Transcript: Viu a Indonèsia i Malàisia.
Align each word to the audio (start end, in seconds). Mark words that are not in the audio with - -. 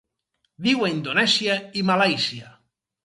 Viu 0.67 0.81
a 0.87 0.89
Indonèsia 0.93 1.59
i 1.81 1.85
Malàisia. 1.91 2.51